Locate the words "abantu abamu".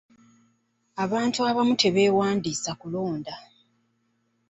1.03-1.73